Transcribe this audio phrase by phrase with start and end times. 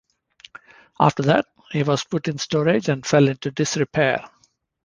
[0.99, 4.27] After that, he was put in storage and fell into disrepair.